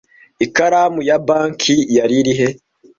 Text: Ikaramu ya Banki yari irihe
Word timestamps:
Ikaramu 0.45 0.99
ya 1.09 1.17
Banki 1.27 1.75
yari 1.97 2.15
irihe 2.21 2.47